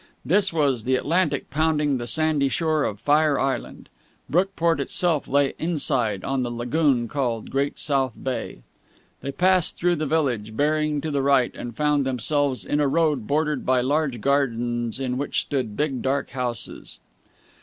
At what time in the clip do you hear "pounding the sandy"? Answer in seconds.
1.51-2.49